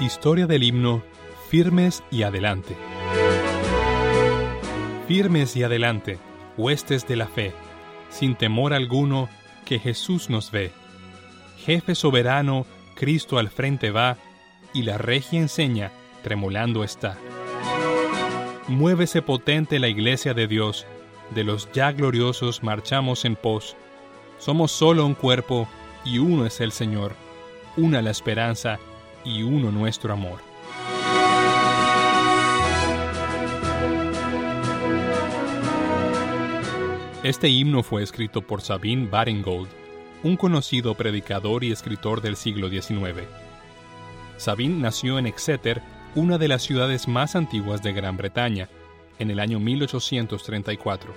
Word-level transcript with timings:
Historia 0.00 0.46
del 0.46 0.62
himno 0.62 1.02
Firmes 1.48 2.04
y 2.12 2.22
Adelante. 2.22 2.76
Firmes 5.08 5.56
y 5.56 5.64
adelante, 5.64 6.20
huestes 6.56 7.08
de 7.08 7.16
la 7.16 7.26
fe, 7.26 7.52
sin 8.08 8.36
temor 8.36 8.74
alguno, 8.74 9.28
que 9.64 9.80
Jesús 9.80 10.30
nos 10.30 10.52
ve. 10.52 10.70
Jefe 11.64 11.96
soberano, 11.96 12.64
Cristo 12.94 13.38
al 13.38 13.48
frente 13.48 13.90
va, 13.90 14.18
y 14.72 14.82
la 14.82 14.98
regia 14.98 15.40
enseña, 15.40 15.90
tremolando 16.22 16.84
está. 16.84 17.18
Muévese 18.68 19.20
potente 19.20 19.80
la 19.80 19.88
iglesia 19.88 20.32
de 20.32 20.46
Dios, 20.46 20.86
de 21.34 21.42
los 21.42 21.72
ya 21.72 21.90
gloriosos 21.90 22.62
marchamos 22.62 23.24
en 23.24 23.34
pos. 23.34 23.76
Somos 24.38 24.70
solo 24.70 25.04
un 25.04 25.14
cuerpo, 25.14 25.68
y 26.04 26.18
uno 26.18 26.46
es 26.46 26.60
el 26.60 26.70
Señor, 26.70 27.16
una 27.76 28.00
la 28.00 28.10
esperanza, 28.10 28.78
y 29.24 29.42
uno 29.42 29.70
nuestro 29.70 30.12
amor. 30.12 30.40
Este 37.22 37.48
himno 37.48 37.82
fue 37.82 38.02
escrito 38.02 38.42
por 38.42 38.62
Sabine 38.62 39.08
Baringold, 39.08 39.68
un 40.22 40.36
conocido 40.36 40.94
predicador 40.94 41.64
y 41.64 41.72
escritor 41.72 42.22
del 42.22 42.36
siglo 42.36 42.70
XIX. 42.70 43.26
Sabine 44.36 44.80
nació 44.80 45.18
en 45.18 45.26
Exeter, 45.26 45.82
una 46.14 46.38
de 46.38 46.48
las 46.48 46.62
ciudades 46.62 47.08
más 47.08 47.36
antiguas 47.36 47.82
de 47.82 47.92
Gran 47.92 48.16
Bretaña, 48.16 48.68
en 49.18 49.30
el 49.30 49.40
año 49.40 49.58
1834. 49.58 51.12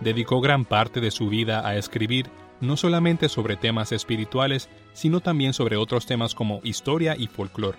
Dedicó 0.00 0.40
gran 0.40 0.64
parte 0.64 1.00
de 1.00 1.10
su 1.10 1.28
vida 1.28 1.66
a 1.66 1.76
escribir 1.76 2.26
no 2.60 2.76
solamente 2.76 3.28
sobre 3.28 3.56
temas 3.56 3.92
espirituales, 3.92 4.68
sino 4.92 5.20
también 5.20 5.52
sobre 5.52 5.76
otros 5.76 6.06
temas 6.06 6.34
como 6.34 6.60
historia 6.64 7.16
y 7.18 7.26
folclore. 7.26 7.78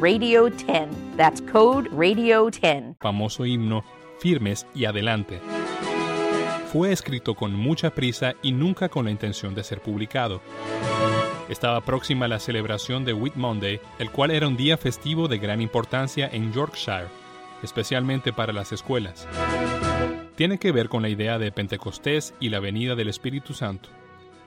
RADIO10. 0.00 0.88
That's 1.16 1.40
code 1.42 1.88
RADIO10. 1.90 2.96
famoso 3.00 3.44
himno 3.46 3.84
Firmes 4.18 4.66
y 4.74 4.84
Adelante. 4.84 5.40
Fue 6.72 6.92
escrito 6.92 7.34
con 7.34 7.54
mucha 7.54 7.90
prisa 7.90 8.34
y 8.42 8.52
nunca 8.52 8.88
con 8.88 9.06
la 9.06 9.10
intención 9.10 9.54
de 9.54 9.64
ser 9.64 9.80
publicado. 9.80 10.42
Estaba 11.48 11.80
próxima 11.80 12.28
la 12.28 12.38
celebración 12.38 13.06
de 13.06 13.14
Whit 13.14 13.36
Monday, 13.36 13.80
el 13.98 14.10
cual 14.10 14.32
era 14.32 14.46
un 14.46 14.56
día 14.56 14.76
festivo 14.76 15.28
de 15.28 15.38
gran 15.38 15.62
importancia 15.62 16.28
en 16.30 16.52
Yorkshire, 16.52 17.06
especialmente 17.62 18.34
para 18.34 18.52
las 18.52 18.72
escuelas. 18.72 19.26
Tiene 20.36 20.58
que 20.58 20.72
ver 20.72 20.90
con 20.90 21.00
la 21.00 21.08
idea 21.08 21.38
de 21.38 21.50
Pentecostés 21.50 22.34
y 22.38 22.50
la 22.50 22.60
venida 22.60 22.94
del 22.94 23.08
Espíritu 23.08 23.54
Santo. 23.54 23.88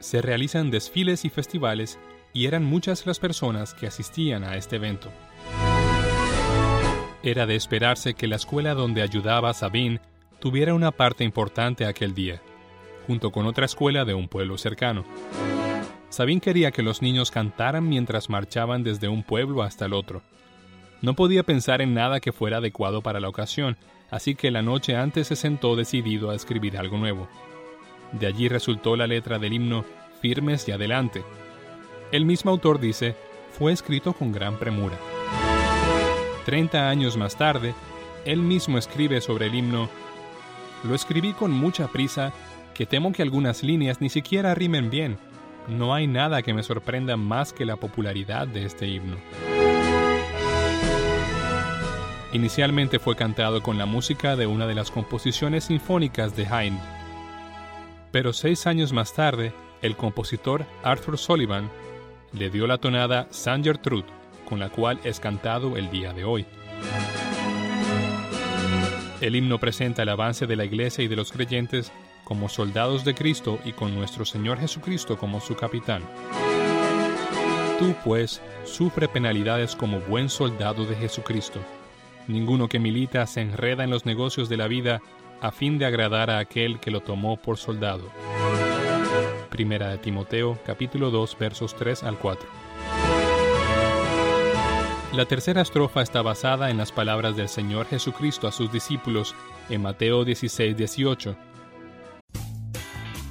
Se 0.00 0.20
realizan 0.20 0.70
desfiles 0.70 1.24
y 1.24 1.30
festivales 1.30 1.98
y 2.32 2.46
eran 2.46 2.64
muchas 2.64 3.06
las 3.06 3.18
personas 3.18 3.74
que 3.74 3.86
asistían 3.86 4.44
a 4.44 4.56
este 4.56 4.76
evento. 4.76 5.10
Era 7.22 7.46
de 7.46 7.56
esperarse 7.56 8.14
que 8.14 8.28
la 8.28 8.36
escuela 8.36 8.74
donde 8.74 9.02
ayudaba 9.02 9.52
Sabine 9.52 10.00
tuviera 10.38 10.74
una 10.74 10.92
parte 10.92 11.24
importante 11.24 11.84
aquel 11.84 12.14
día, 12.14 12.40
junto 13.06 13.32
con 13.32 13.46
otra 13.46 13.66
escuela 13.66 14.04
de 14.04 14.14
un 14.14 14.28
pueblo 14.28 14.56
cercano. 14.56 15.04
Sabine 16.10 16.40
quería 16.40 16.70
que 16.70 16.82
los 16.82 17.02
niños 17.02 17.30
cantaran 17.30 17.88
mientras 17.88 18.30
marchaban 18.30 18.82
desde 18.82 19.08
un 19.08 19.22
pueblo 19.22 19.62
hasta 19.62 19.86
el 19.86 19.92
otro. 19.92 20.22
No 21.02 21.14
podía 21.14 21.42
pensar 21.42 21.82
en 21.82 21.94
nada 21.94 22.20
que 22.20 22.32
fuera 22.32 22.58
adecuado 22.58 23.02
para 23.02 23.20
la 23.20 23.28
ocasión, 23.28 23.76
así 24.10 24.34
que 24.34 24.50
la 24.50 24.62
noche 24.62 24.96
antes 24.96 25.26
se 25.28 25.36
sentó 25.36 25.76
decidido 25.76 26.30
a 26.30 26.34
escribir 26.34 26.78
algo 26.78 26.98
nuevo. 26.98 27.28
De 28.12 28.26
allí 28.26 28.48
resultó 28.48 28.96
la 28.96 29.06
letra 29.06 29.38
del 29.38 29.52
himno 29.52 29.84
Firmes 30.20 30.66
y 30.68 30.72
Adelante. 30.72 31.22
El 32.10 32.24
mismo 32.24 32.50
autor 32.50 32.80
dice, 32.80 33.14
fue 33.58 33.70
escrito 33.70 34.14
con 34.14 34.32
gran 34.32 34.58
premura. 34.58 34.96
Treinta 36.46 36.88
años 36.88 37.18
más 37.18 37.36
tarde, 37.36 37.74
él 38.24 38.40
mismo 38.40 38.78
escribe 38.78 39.20
sobre 39.20 39.46
el 39.46 39.54
himno, 39.54 39.90
Lo 40.84 40.94
escribí 40.94 41.34
con 41.34 41.50
mucha 41.50 41.88
prisa, 41.88 42.32
que 42.72 42.86
temo 42.86 43.12
que 43.12 43.20
algunas 43.20 43.62
líneas 43.62 44.00
ni 44.00 44.08
siquiera 44.08 44.54
rimen 44.54 44.88
bien. 44.88 45.18
No 45.68 45.92
hay 45.92 46.06
nada 46.06 46.40
que 46.40 46.54
me 46.54 46.62
sorprenda 46.62 47.18
más 47.18 47.52
que 47.52 47.66
la 47.66 47.76
popularidad 47.76 48.46
de 48.46 48.64
este 48.64 48.86
himno. 48.86 49.16
Inicialmente 52.32 52.98
fue 52.98 53.16
cantado 53.16 53.62
con 53.62 53.76
la 53.76 53.84
música 53.84 54.34
de 54.34 54.46
una 54.46 54.66
de 54.66 54.74
las 54.74 54.90
composiciones 54.90 55.64
sinfónicas 55.64 56.34
de 56.34 56.46
Haydn. 56.46 56.78
Pero 58.12 58.32
seis 58.32 58.66
años 58.66 58.94
más 58.94 59.12
tarde, 59.12 59.52
el 59.82 59.94
compositor 59.94 60.64
Arthur 60.82 61.18
Sullivan 61.18 61.70
le 62.32 62.50
dio 62.50 62.66
la 62.66 62.78
tonada 62.78 63.26
San 63.30 63.64
Gertrude, 63.64 64.06
con 64.48 64.58
la 64.58 64.68
cual 64.68 64.98
es 65.04 65.20
cantado 65.20 65.76
el 65.76 65.90
día 65.90 66.12
de 66.12 66.24
hoy. 66.24 66.46
El 69.20 69.34
himno 69.34 69.58
presenta 69.58 70.02
el 70.02 70.08
avance 70.10 70.46
de 70.46 70.56
la 70.56 70.64
Iglesia 70.64 71.02
y 71.02 71.08
de 71.08 71.16
los 71.16 71.32
creyentes 71.32 71.92
como 72.24 72.48
soldados 72.48 73.04
de 73.04 73.14
Cristo 73.14 73.58
y 73.64 73.72
con 73.72 73.94
nuestro 73.94 74.24
Señor 74.24 74.58
Jesucristo 74.58 75.18
como 75.18 75.40
su 75.40 75.56
capitán. 75.56 76.02
Tú, 77.78 77.94
pues, 78.04 78.42
sufre 78.64 79.08
penalidades 79.08 79.74
como 79.74 80.00
buen 80.00 80.28
soldado 80.28 80.84
de 80.84 80.94
Jesucristo. 80.94 81.60
Ninguno 82.26 82.68
que 82.68 82.78
milita 82.78 83.26
se 83.26 83.40
enreda 83.40 83.84
en 83.84 83.90
los 83.90 84.04
negocios 84.04 84.48
de 84.48 84.56
la 84.56 84.68
vida 84.68 85.00
a 85.40 85.50
fin 85.50 85.78
de 85.78 85.86
agradar 85.86 86.30
a 86.30 86.38
aquel 86.38 86.80
que 86.80 86.90
lo 86.90 87.00
tomó 87.00 87.36
por 87.36 87.56
soldado. 87.56 88.10
Primera 89.48 89.88
de 89.88 89.98
Timoteo, 89.98 90.58
capítulo 90.64 91.10
2, 91.10 91.36
versos 91.38 91.74
3 91.76 92.02
al 92.04 92.18
4. 92.18 92.48
La 95.14 95.24
tercera 95.24 95.62
estrofa 95.62 96.02
está 96.02 96.22
basada 96.22 96.70
en 96.70 96.76
las 96.76 96.92
palabras 96.92 97.34
del 97.34 97.48
Señor 97.48 97.86
Jesucristo 97.86 98.46
a 98.46 98.52
sus 98.52 98.70
discípulos 98.70 99.34
en 99.68 99.82
Mateo 99.82 100.24
16, 100.24 100.76
18. 100.76 101.36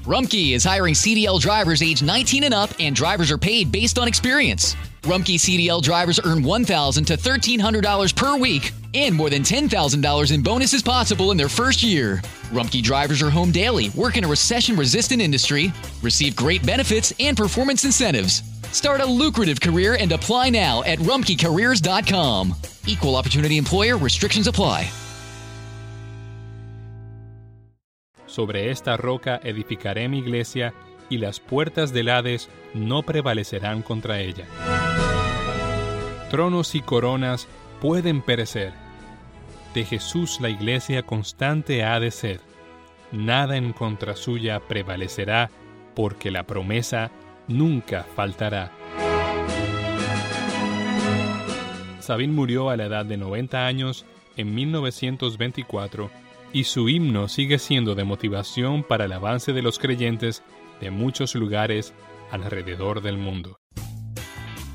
Rumkey 0.06 0.54
is 0.54 0.64
hiring 0.64 0.96
CDL 0.96 1.40
drivers 1.40 1.82
age 1.82 2.02
19 2.02 2.46
and 2.46 2.54
up, 2.54 2.70
and 2.80 2.96
drivers 2.96 3.30
are 3.30 3.38
paid 3.38 3.72
based 3.72 4.00
on 4.00 4.08
experience. 4.08 4.76
Rumkey 5.04 5.36
CDL 5.36 5.82
drivers 5.82 6.20
earn 6.24 6.44
$1,000 6.44 7.06
to 7.06 7.18
$1,300 7.18 8.16
per 8.16 8.38
week 8.38 8.74
and 8.94 9.14
more 9.14 9.30
than 9.30 9.44
$10,000 9.44 10.32
in 10.32 10.42
bonuses 10.42 10.82
possible 10.82 11.32
in 11.32 11.38
their 11.38 11.50
first 11.50 11.84
year. 11.84 12.22
Rumkey 12.52 12.82
drivers 12.82 13.22
are 13.22 13.30
home 13.30 13.52
daily, 13.52 13.90
work 13.90 14.18
in 14.18 14.24
a 14.24 14.28
recession 14.28 14.76
resistant 14.76 15.22
industry, 15.22 15.72
receive 16.02 16.36
great 16.36 16.66
benefits 16.66 17.14
and 17.20 17.38
performance 17.38 17.86
incentives. 17.86 18.42
Start 18.72 19.02
a 19.02 19.06
lucrative 19.06 19.60
career 19.60 19.98
and 20.00 20.12
apply 20.12 20.50
now 20.50 20.84
at 20.84 21.00
rumkeycareers.com. 21.00 22.56
Equal 22.88 23.16
opportunity 23.16 23.58
employer 23.58 23.98
restrictions 23.98 24.48
apply. 24.48 24.90
Sobre 28.26 28.70
esta 28.70 28.98
roca 28.98 29.40
edificaré 29.44 30.08
mi 30.08 30.20
iglesia, 30.20 30.74
y 31.10 31.18
las 31.18 31.40
puertas 31.40 31.94
del 31.94 32.10
Hades 32.10 32.50
no 32.74 33.04
prevalecerán 33.04 33.82
contra 33.82 34.20
ella. 34.20 34.46
Tronos 36.30 36.76
y 36.76 36.82
coronas 36.82 37.48
pueden 37.82 38.22
perecer. 38.22 38.74
De 39.74 39.86
Jesús 39.86 40.40
la 40.42 40.50
iglesia 40.50 41.04
constante 41.04 41.84
ha 41.84 42.00
de 42.00 42.12
ser. 42.12 42.42
Nada 43.12 43.58
en 43.58 43.74
contra 43.74 44.16
suya 44.16 44.60
prevalecerá, 44.60 45.50
porque 45.96 46.32
la 46.32 46.44
promesa 46.44 47.12
nunca 47.48 48.06
faltará. 48.16 48.72
Sabine 52.00 52.34
murió 52.34 52.70
a 52.70 52.78
la 52.78 52.86
edad 52.86 53.06
de 53.06 53.18
90 53.18 53.66
años 53.66 54.06
en 54.38 54.56
1924 54.56 56.10
y 56.54 56.64
su 56.64 56.88
himno 56.88 57.28
sigue 57.28 57.60
siendo 57.60 57.96
de 57.96 58.06
motivación 58.06 58.84
para 58.84 59.06
el 59.06 59.12
avance 59.12 59.52
de 59.52 59.62
los 59.62 59.80
creyentes 59.80 60.44
de 60.80 60.92
muchos 60.92 61.36
lugares 61.36 61.94
alrededor 62.32 63.02
del 63.02 63.18
mundo. 63.18 63.60